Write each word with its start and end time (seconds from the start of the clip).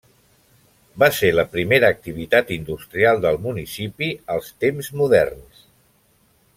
Va 1.03 1.09
ser 1.17 1.29
la 1.39 1.45
primera 1.55 1.91
activitat 1.97 2.55
industrial 2.57 3.23
del 3.27 3.39
municipi 3.47 4.11
als 4.37 4.53
temps 4.65 4.91
moderns. 5.03 5.65